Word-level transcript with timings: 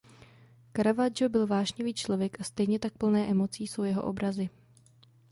Caravaggio 0.73 1.29
byl 1.29 1.47
vášnivý 1.47 1.93
člověk 1.93 2.37
a 2.41 2.43
stejně 2.43 2.79
tak 2.79 2.97
plné 2.97 3.27
emocí 3.29 3.67
jsou 3.67 3.83
jeho 3.83 4.03
obrazy. 4.03 4.49